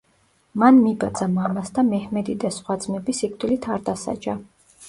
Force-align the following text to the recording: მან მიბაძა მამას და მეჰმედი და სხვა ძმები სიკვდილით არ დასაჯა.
მან 0.61 0.79
მიბაძა 0.85 1.27
მამას 1.33 1.69
და 1.77 1.83
მეჰმედი 1.91 2.37
და 2.45 2.51
სხვა 2.57 2.79
ძმები 2.87 3.19
სიკვდილით 3.21 3.69
არ 3.75 3.89
დასაჯა. 3.93 4.37